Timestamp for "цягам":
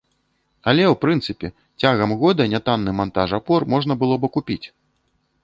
1.81-2.15